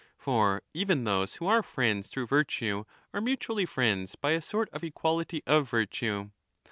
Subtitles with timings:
[0.17, 4.83] For even those who are friends through virtue are mutually friends by a sort of
[4.83, 6.31] equality of virtue.